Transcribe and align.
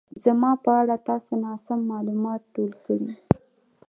زما 0.23 0.51
په 0.63 0.71
اړه 0.81 0.95
تاسو 1.09 1.31
ناسم 1.45 1.79
مالومات 1.91 2.41
ټول 2.53 2.71
کړي 2.85 3.11